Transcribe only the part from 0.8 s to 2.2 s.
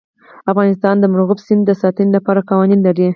د مورغاب سیند د ساتنې